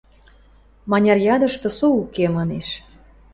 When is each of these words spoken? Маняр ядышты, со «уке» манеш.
Маняр 0.89 1.17
ядышты, 1.35 1.67
со 1.77 1.87
«уке» 1.99 2.25
манеш. 2.35 2.67